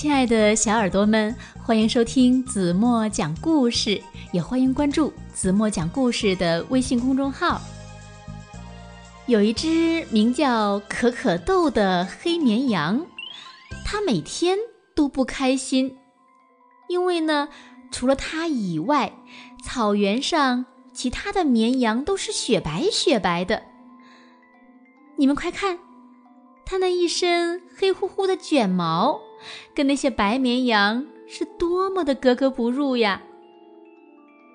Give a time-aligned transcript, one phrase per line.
[0.00, 7.60] 亲爱的小耳朵们，欢迎收听子墨讲故事，也欢迎关注子墨讲故事的微信公众号。
[9.26, 13.04] 有一只名叫可可豆的黑绵羊，
[13.84, 14.56] 它每天
[14.94, 15.98] 都不开心，
[16.88, 17.48] 因为呢，
[17.90, 19.12] 除了它以外，
[19.64, 23.64] 草原上其他的绵羊都是雪白雪白的。
[25.16, 25.80] 你们快看，
[26.64, 29.22] 它那一身黑乎乎的卷毛。
[29.74, 33.22] 跟那些白绵羊是多么的格格不入呀！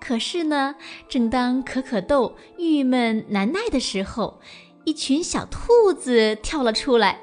[0.00, 0.76] 可是呢，
[1.08, 4.40] 正当可可豆郁闷难耐的时候，
[4.84, 7.20] 一群小兔子跳了出来。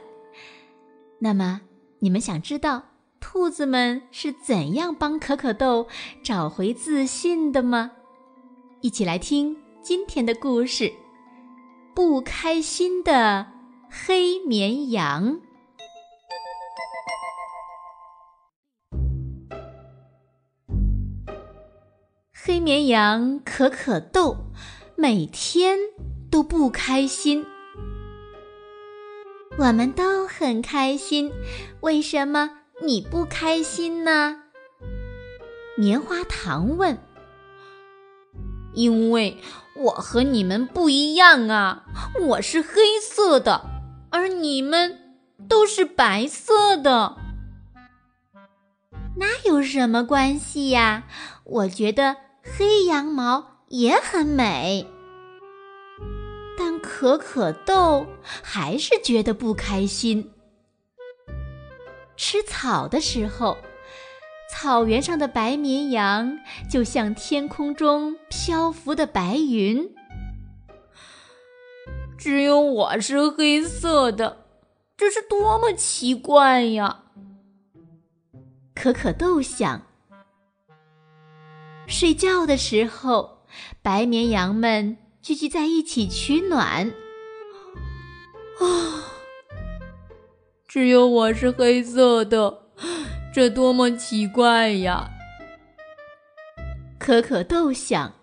[1.20, 1.62] 那么，
[2.00, 2.84] 你们想知道
[3.22, 5.88] 兔子们是怎样帮可可豆
[6.22, 7.92] 找回自信的吗？
[8.82, 10.92] 一起来听今天的故事：
[11.96, 13.48] 不开心的
[13.90, 15.40] 黑绵羊。
[22.46, 24.36] 黑绵羊可可豆
[24.98, 25.80] 每天
[26.30, 27.46] 都不开心。
[29.58, 31.32] 我们都很开心，
[31.80, 32.50] 为什么
[32.82, 34.42] 你不开心呢？
[35.78, 36.98] 棉花糖问。
[38.74, 39.38] 因为
[39.78, 41.86] 我和你们不一样啊，
[42.28, 43.62] 我是黑色的，
[44.12, 45.16] 而你们
[45.48, 47.16] 都是白色的。
[49.16, 51.06] 那有什么关系呀？
[51.46, 52.18] 我觉得。
[52.44, 54.86] 黑羊毛也很美，
[56.58, 58.06] 但可可豆
[58.44, 60.32] 还是觉得不开心。
[62.18, 63.58] 吃草的时候，
[64.52, 66.38] 草原上的白绵羊
[66.70, 69.90] 就像天空中漂浮的白云。
[72.18, 74.46] 只有我是黑色的，
[74.98, 77.06] 这是多么奇怪呀！
[78.76, 79.82] 可可豆想。
[81.88, 83.46] 睡觉的时候，
[83.82, 86.94] 白绵羊们聚集在一起取暖。
[88.60, 88.66] 啊，
[90.68, 92.64] 只有我是黑色的，
[93.34, 95.12] 这多么奇怪呀！
[97.00, 98.14] 可可豆想，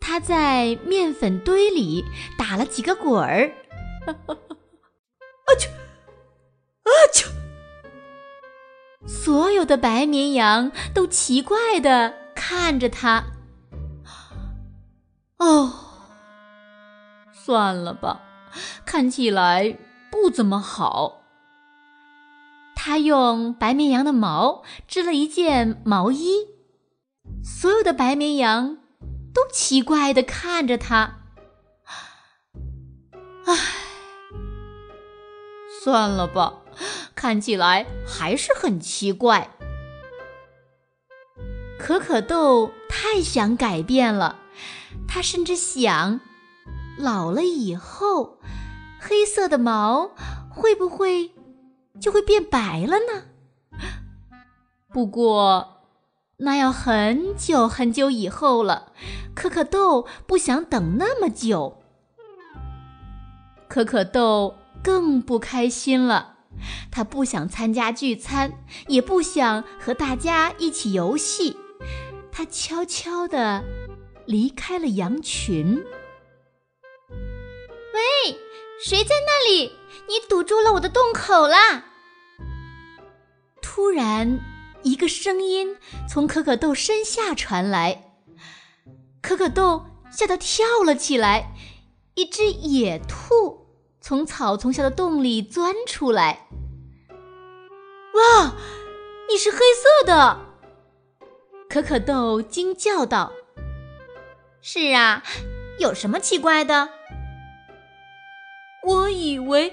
[0.00, 2.04] 他在面粉堆里
[2.38, 3.52] 打了几个滚儿。
[9.06, 13.24] 所有的白绵羊都奇怪的看着他。
[15.38, 15.72] 哦，
[17.32, 18.20] 算了吧，
[18.84, 19.76] 看起来
[20.10, 21.22] 不怎么好。
[22.76, 26.48] 他用白绵羊的毛织了一件毛衣，
[27.44, 28.78] 所有的白绵羊
[29.34, 31.18] 都奇怪的看着他。
[33.46, 33.56] 唉，
[35.82, 36.60] 算了吧。
[37.22, 39.48] 看起来还是很奇怪。
[41.78, 44.40] 可可豆太想改变了，
[45.06, 46.18] 他甚至想，
[46.98, 48.40] 老了以后，
[49.00, 50.10] 黑色的毛
[50.50, 51.30] 会不会
[52.00, 53.78] 就会变白了呢？
[54.92, 55.84] 不过，
[56.38, 58.90] 那要很久很久以后了。
[59.32, 61.78] 可可豆不想等那么久。
[63.68, 66.30] 可可豆更不开心了。
[66.90, 71.56] 他不想参加聚餐，也不想和大家一起游戏。
[72.30, 73.62] 他悄悄地
[74.26, 75.84] 离开了羊群。
[77.10, 78.38] 喂，
[78.82, 79.72] 谁在那里？
[80.08, 81.84] 你堵住了我的洞口啦！
[83.60, 84.40] 突然，
[84.82, 85.76] 一个声音
[86.08, 88.14] 从可可豆身下传来，
[89.20, 91.54] 可可豆吓得跳了起来。
[92.14, 93.61] 一只野兔。
[94.02, 96.48] 从草丛下的洞里钻出来。
[98.14, 98.52] 哇，
[99.30, 100.40] 你是黑色的！
[101.70, 103.32] 可可豆惊叫道
[104.60, 105.22] ：“是啊，
[105.78, 106.90] 有什么奇怪的？
[108.84, 109.72] 我以为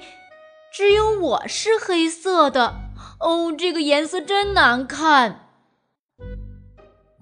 [0.71, 2.75] 只有我是黑色的。
[3.19, 5.49] 哦，这个颜色真难看。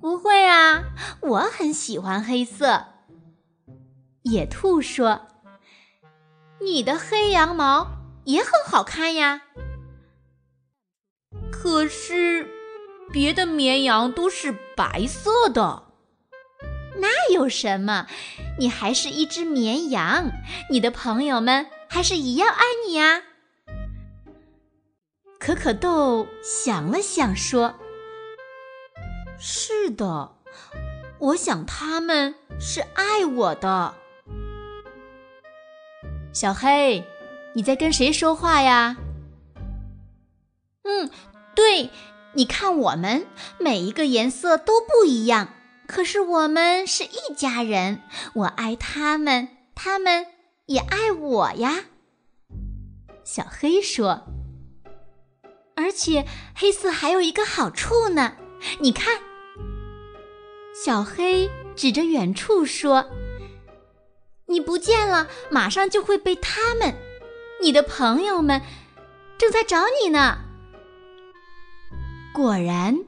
[0.01, 0.83] 不会啊，
[1.21, 2.85] 我很喜欢黑色。”
[4.23, 5.21] 野兔说。
[6.59, 7.88] 你的黑羊毛
[8.25, 9.42] 也很好看呀，
[11.51, 12.50] 可是
[13.12, 15.83] 别的绵羊都是白色的。
[17.00, 18.07] 那有什么？
[18.59, 20.31] 你还是一只绵羊，
[20.71, 23.21] 你的朋友们还是一样爱你呀。
[25.39, 27.75] 可可豆想了想说
[29.38, 30.36] ：“是的，
[31.19, 33.94] 我想他们是爱我的。”
[36.39, 37.03] 小黑，
[37.53, 38.95] 你在跟谁说话呀？
[40.83, 41.09] 嗯，
[41.55, 41.89] 对，
[42.33, 43.25] 你看我们
[43.57, 45.49] 每一个颜色都不一样，
[45.87, 48.03] 可是我们是一家人。
[48.35, 50.27] 我爱他们，他们
[50.67, 51.85] 也爱我呀。
[53.23, 54.27] 小黑说。
[55.75, 56.23] 而且
[56.53, 58.33] 黑色还有一个好处呢，
[58.79, 59.19] 你看。
[60.85, 63.09] 小黑指着远处说
[64.47, 66.95] ：“你不见了，马上就会被他们，
[67.61, 68.61] 你的朋友们，
[69.38, 70.39] 正在找你呢。”
[72.33, 72.99] 果然，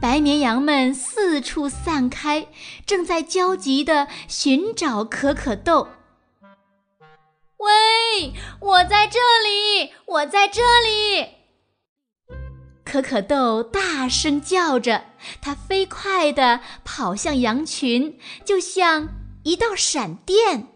[0.00, 2.48] 白绵羊们四处散开，
[2.86, 5.88] 正在焦急地寻找可可豆。
[7.58, 11.28] 喂，我在这里，我在这里。
[12.84, 15.04] 可可豆大声叫着，
[15.40, 19.08] 它飞快地跑向羊群，就像
[19.44, 20.66] 一道闪电。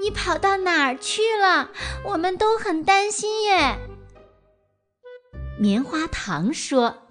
[0.00, 1.70] 你跑到哪儿去了？
[2.04, 3.78] 我们都很担心耶。
[5.58, 7.06] 棉花糖说：“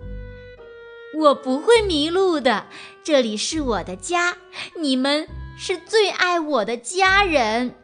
[1.17, 2.67] 我不会迷路的，
[3.03, 4.37] 这里是我的家，
[4.75, 5.27] 你们
[5.57, 7.75] 是最爱我的家人。”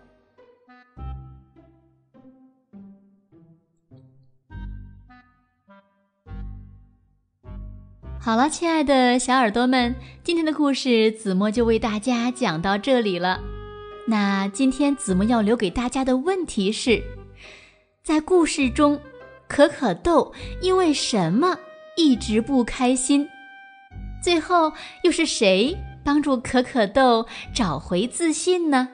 [8.23, 13.41] 好了，亲爱的小耳朵们，今天的故事子墨就为大家讲到这里了。
[14.05, 17.01] 那今天子墨要留给大家的问题是：
[18.03, 19.01] 在故事中，
[19.47, 20.31] 可可豆
[20.61, 21.57] 因为什么
[21.97, 23.27] 一直不开心？
[24.23, 24.71] 最后
[25.03, 25.75] 又是谁
[26.05, 27.25] 帮助可可豆
[27.55, 28.87] 找回自信呢？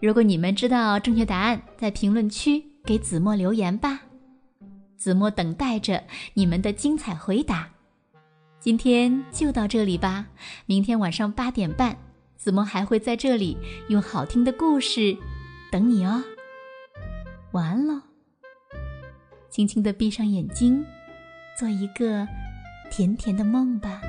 [0.00, 4.00] 如果你们知道正确答案，在评论区给子墨留言吧。
[4.96, 7.68] 子墨等待着你们的精彩回答。
[8.62, 10.28] 今天就到这里吧，
[10.66, 11.98] 明天晚上八点半，
[12.36, 15.16] 子墨还会在这里用好听的故事
[15.72, 16.22] 等你哦。
[17.50, 18.02] 晚安喽，
[19.50, 20.86] 轻轻的闭上眼睛，
[21.58, 22.24] 做一个
[22.88, 24.00] 甜甜的梦吧。